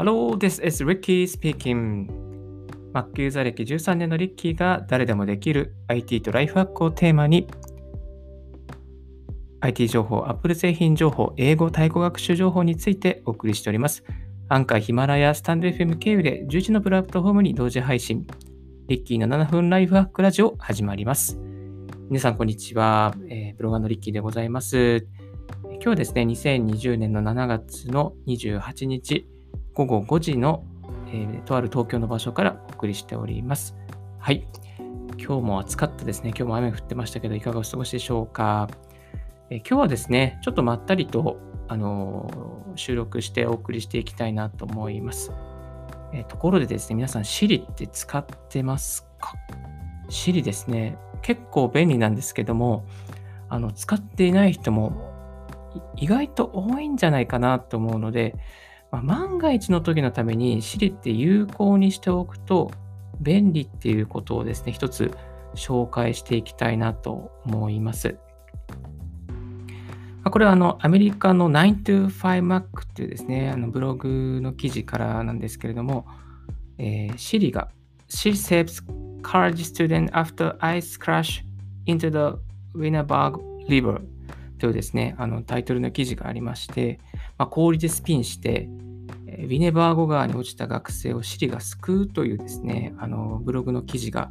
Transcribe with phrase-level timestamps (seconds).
[0.00, 2.08] Hello, this is Ricky speaking.
[2.94, 7.46] Mac ユーザー歴13年のリッキーが誰でもできる IT とライフハックをテーマに
[9.60, 14.02] IT 情報、Apple 製品情報、英語、タイ語学習情報についてお送りしております。
[14.48, 18.26] アンカー、ヒマラヤ、スタンド FM 経由で11のプラットフォームに同時配信。
[18.88, 21.38] リッキーの7分ライフハックラジオ始まります。
[22.08, 23.14] 皆さん、こんにちは。
[23.28, 25.06] えー、ブロガーのリッキーでございます。
[25.62, 29.26] 今日はですね、2020年の7月の28日、
[29.74, 30.64] 午後5時の、
[31.08, 33.76] えー、とある東京の場所からお送りしております。
[34.18, 34.46] はい。
[35.18, 36.30] 今日も暑かったですね。
[36.30, 38.68] 今日も雨降ってましたけど、いかがお過ごしでしょうか？
[39.50, 41.38] え、今日はですね、ちょっとまったりと、
[41.68, 45.32] あのー、収録してお送りしていきたいなと思います。
[46.12, 49.34] えところでですね、皆さん、Siri って使ってますか
[50.08, 52.84] ?Siri ですね、結構便利なんですけども、
[53.48, 55.12] あの、使っていない人も
[55.96, 58.34] 意外と多いんじゃないかなと思うので、
[58.90, 62.70] まあ、万が一の時のために Siri って有効にしておくと
[63.20, 65.12] 便利っていうことをですね、一つ
[65.54, 68.16] 紹介していきたいなと思います。
[70.24, 76.06] これはあのアメリカの 9to5Mac っていうですね、あのブログの記事からなんですけれども、
[76.78, 77.70] えー、Siri が
[78.08, 78.84] She saves
[79.22, 81.42] college student after ice crash
[81.86, 82.38] into the
[82.74, 84.02] Winterberg River
[84.58, 87.00] というですね、あのタイトルの記事がありまして、
[87.40, 88.68] まあ、氷でスピンして、
[89.26, 94.30] ウィネバーゴ川に落ちた学生をシリが救うというですね、あのブログの記事が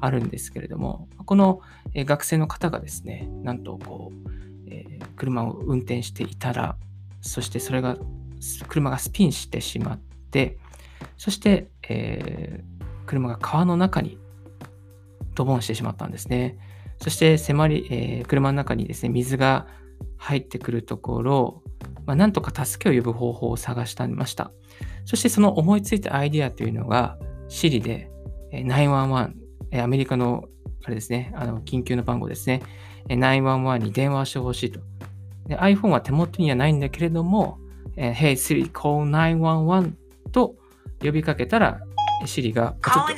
[0.00, 1.62] あるんですけれども、この
[1.94, 4.28] 学生の方がですね、なんとこう、
[4.66, 6.76] えー、車を運転していたら、
[7.22, 7.96] そしてそれが、
[8.68, 9.98] 車がスピンしてしまっ
[10.30, 10.58] て、
[11.16, 14.18] そして、えー、車が川の中に
[15.34, 16.58] ドボンしてしまったんですね。
[16.98, 19.66] そして迫り、えー、車の中にですね、水が
[20.18, 21.62] 入ってくるところ、
[22.06, 24.50] まあ、なんとか助けを呼ぶ方法を探してみました。
[25.04, 27.18] そしてその思いついたアイディアというのが、
[27.48, 28.10] Siri で
[28.52, 30.44] 911、アメリカの
[30.84, 32.62] あれですね、あの緊急の番号ですね、
[33.08, 34.80] 911に電話してほしいと。
[35.46, 37.58] で iPhone は手元にはないんだけれども、
[37.96, 39.92] Hey Siri, call 911
[40.32, 40.54] と
[41.00, 41.80] 呼びかけたら、
[42.24, 43.12] Siri が、ちょっと、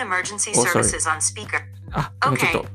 [1.92, 2.66] あ、もうちょっと。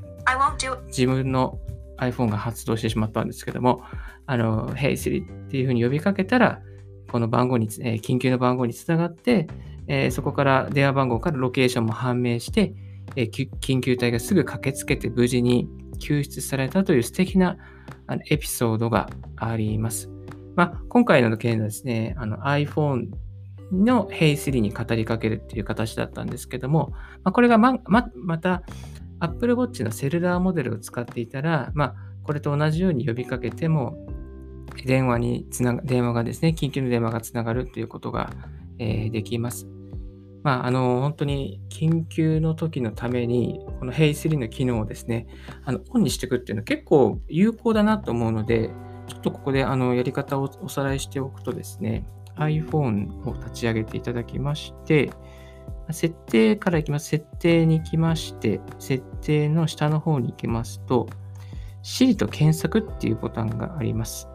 [0.87, 1.59] 自分の
[1.99, 3.83] iPhone が発動してしまったんですけども、
[4.25, 6.61] あの、Hey Siri っていうふうに呼びかけたら、
[7.11, 9.47] この番号に、えー、緊急の番号につながって、
[9.87, 12.73] えー、そこから電話番号からロケーションも判明して、
[13.15, 15.67] えー、緊急隊がすぐ駆けつけて無事に
[15.99, 17.57] 救出されたという素敵な
[18.07, 20.09] あのエピソードがあります。
[20.55, 23.07] まあ、今回の件はですね、の iPhone
[23.71, 26.91] の Hey Siri に語りかけるっていう形だったんですけども、
[27.23, 28.63] まあ、これがまままた
[29.19, 33.97] Apple Watch のセルラーモデルを使っていたら、まあ、これと同じように呼びかけても、
[34.85, 38.31] 電話につなが、電話がですね、緊急の電話がつながるということが、
[38.77, 39.67] えー、できます。
[40.43, 45.27] まあ、あの、本当に緊急の時のために、この Hey3 の機能をですね、
[45.65, 48.71] あの、オンにしていくっていうのは結構有効だなと思うので、
[49.07, 52.05] ちょっとここであのやり方をおさらいしておくとですね、
[52.37, 55.11] iPhone を立ち上げていただきまして、
[55.91, 57.07] 設定からいきます。
[57.07, 61.07] 設定に行きまして、設定の下の方に行きますと、
[61.83, 64.27] Siri と検索っていうボタンがあります。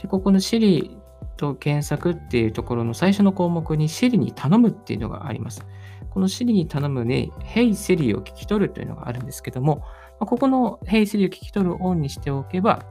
[0.00, 0.96] で、ここの Siri
[1.36, 5.66] と検索っていうところの最初の項目に Siri に頼むっていうのがあります。
[6.10, 9.82] この Siri に頼むね、Hey Siri を聞き取るというのがあるんですけども、
[10.20, 12.84] ここの Hey Siri を聞き取るオンにしておけば、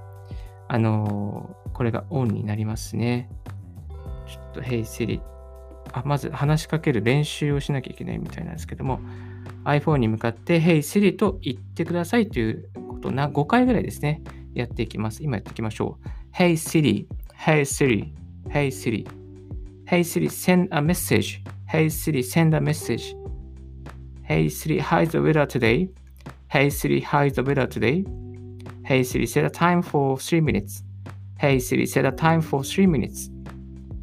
[0.67, 3.29] あのー、これがオンになりますね。
[4.27, 5.21] ちょっと Hey Siri
[5.97, 9.00] あまず話しかける練習をしなきゃいけないみたいなんですけども、
[9.63, 14.22] iPhone に向かって Hey Siri と言ってくださいということな5回ぐらいですね、
[14.53, 15.24] やっていきます。
[15.24, 16.08] 今やっていきましょう。
[16.35, 18.13] Hey Siri, Hey Siri,
[18.50, 19.08] Hey Siri,
[19.85, 21.41] Hey Siri, send a message.
[21.66, 23.16] Hey Siri, send a message.
[24.24, 25.90] Hey Siri, how's the weather today?
[26.50, 28.06] Hey Siri, how's the weather today?
[28.84, 30.84] Hey Siri, set a time for 3 minutes.
[31.40, 33.29] Hey Siri, set a time for 3 minutes.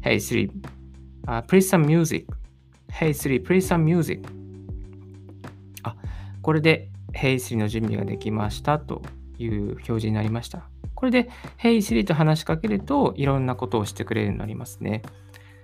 [0.01, 0.51] Hey Siri,
[1.27, 2.27] Uh, play some music.
[2.91, 4.21] Hey Siri, play some music.
[5.83, 5.95] あ、
[6.41, 9.01] これで Hey Siri の準備ができましたと
[9.39, 10.69] いう表示になりました。
[10.93, 15.01] これで Hey Siri と話しかけるといろんなことをしてくれるようになりますね。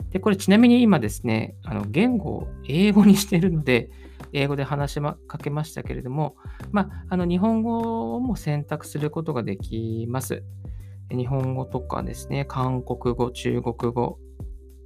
[0.10, 3.92] で、これちなみに今ですね、あの言語を英語にしているので、
[4.34, 6.36] 英語で話しかけましたけれども、
[6.72, 10.44] まあ、あの日本語も選択することができます。
[11.10, 14.18] 日本語とかですね、韓国語、中国語、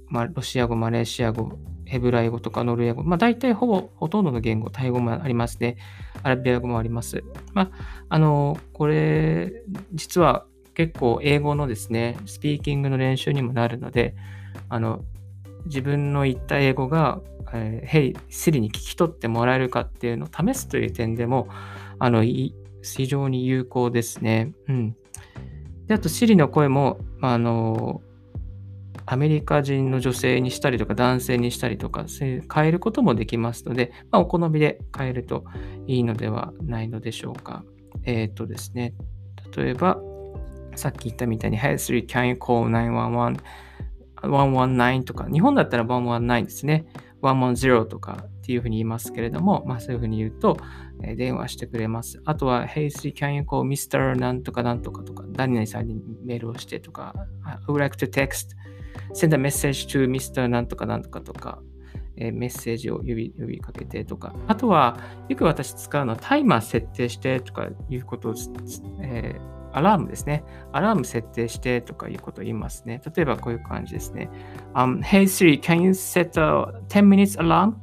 [0.08, 5.76] まあ、ロシア語、マレーシア語、ヘブライ語とかノルウェー語、まあ、大体ほぼほとんどの言語、タイ語もありますね。
[6.22, 7.22] アラビア語もあります。
[7.54, 9.52] まあ、あの、これ、
[9.94, 14.14] 実は結構英語のですね、スピーキングの練習にもなるので、
[14.68, 15.04] あの、
[15.66, 17.20] 自分の言った英語が、
[17.52, 21.48] えー、Hey Siri に聞き取ってもらえるかっていうのを試すという点でも、
[21.98, 22.54] あの、非
[23.06, 24.52] 常に有効ですね。
[24.68, 24.96] うん。
[25.86, 28.02] で、あと Siri の声も、あの、
[29.06, 35.44] アメリカ人の女性にしたりとか男性にしたりとか変えることもできますので、まあ、お好みで変えると
[35.86, 37.64] いいのではないのでしょうか。
[38.04, 38.94] えっ、ー、とですね、
[39.56, 39.98] 例えば、
[40.74, 43.40] さっき言ったみたいに、Hey Siri, can you call 911?
[44.22, 46.86] 119とか、日本だったら119ですね。
[47.22, 50.56] 110とかっていうふうに言いますけれども、まあそういうふうに言うと、
[51.02, 52.22] えー、電話してくれます。
[52.24, 54.16] あとは、Hey, s can you call Mr.
[54.16, 57.12] なんとかなんとかとか、何々さんにメールをしてとか、
[57.42, 58.54] I would like to text,
[59.14, 60.46] send a message to Mr.
[60.46, 61.60] なんとかなんとかとか、
[62.16, 64.96] えー、メッセージを呼び呼びかけてとか、あとは、
[65.28, 68.34] よく私使うのはタイマー設定してとかいうことを、
[69.02, 70.42] えーアラームですね。
[70.72, 73.02] アラーム設定してとかいうことを言いますね。
[73.14, 74.30] 例えばこういう感じですね。
[74.74, 77.74] Um, hey Siri, can you set a 10 minutes alarm?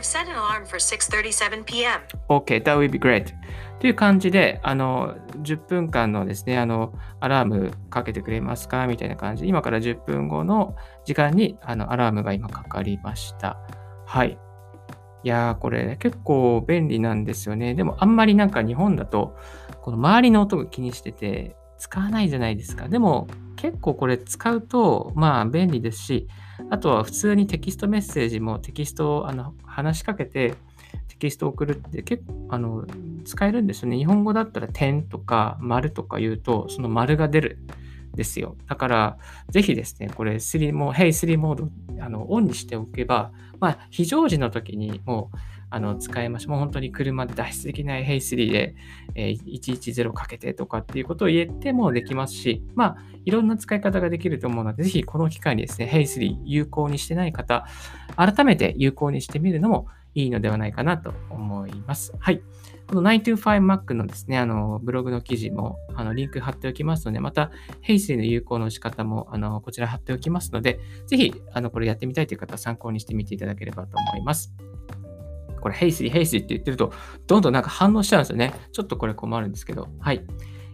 [0.00, 2.00] I've set an alarm for 6:37 p.m.
[2.30, 3.34] Okay, that would be great.
[3.80, 8.86] という感じで、あの、10分間のですね、あの、アラームかけてくれますか？
[8.86, 10.74] みたいな感じで、今から10分後の
[11.04, 13.58] 時間に、あの、アラームが今かかりました。
[14.06, 14.38] はい。
[15.22, 17.74] いやー、これ結構便利なんですよね。
[17.74, 19.36] でもあんまりなんか日本だと、
[19.82, 22.88] この周りの音が気にしてて使わないじゃないですか。
[22.88, 23.26] でも
[23.60, 26.28] 結構これ使うとまあ便利ですし、
[26.70, 30.54] あとは普通にテキストメッセージもテキストをあの話しかけて
[31.08, 32.86] テキストを送るって結構あの
[33.24, 33.98] 使えるんですよね。
[33.98, 37.90] 日本語だったら点とか丸とか言うとその丸が出るん。
[38.14, 38.56] ですよ。
[38.66, 39.18] だから、
[39.50, 43.30] ぜひですね、これ3も、Hey 3モードあのオンにしておけば、
[43.60, 45.36] まあ、非常時の時にもう
[45.70, 48.74] あの使えましもう本当に車で脱出できない Hey3 で、
[49.14, 57.66] えー、110かけてとかっていうことを言えてもできますし、まあ、いろんな使い方ができると思うので、ぜひこの機会にですね、Hey3 有効にしてない方、
[58.16, 62.12] 改めて有効にしてみるのもいいのではないかなと思います。
[62.18, 62.42] はい。
[62.88, 74.52] この 9to5Mac のですね、あの、ブログの記事も、あの、リンク貼っておきますので、また、 Hey Siri の有効の仕方も、あの、こちら貼っておきますので、ぜひ、あの、これやってみたいという方は参考にしてみていただければと思います。
[75.60, 76.92] これ、 Hey Siri、Hey Siri って言ってると、
[77.26, 78.54] どんどんなんか反応しちゃうんですよね。
[78.72, 80.24] ちょっとこれ困るんですけど、はい。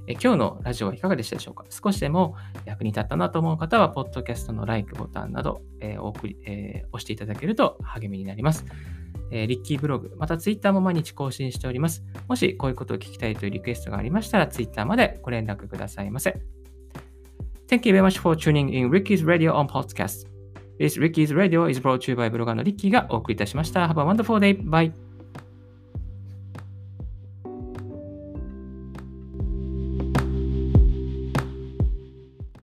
[0.09, 1.65] え今日のラジオはいかがでしたでしょうか？
[1.69, 8.65] 少しでも役に立ったなと思う方は、ポッドキャストの LIKE ボタンなど、えー、お送りえー、押していただけると励みになります。
[9.33, 12.05] えー、リッキーブログ、またツイッターも毎日更新しております。
[12.29, 16.41] もしこういうことを聞きたいというリクエストがありましたら、ツイッターまでご連絡くださいませ。
[17.67, 20.36] Thank you very much for tuning in Ricky's Radio on Podcast.
[20.78, 23.87] This Ricky's Radio is brought to you by ブロガーのリッキーがお送りいたしました。
[23.87, 24.62] Have a wonderful day.
[24.62, 25.06] Bye.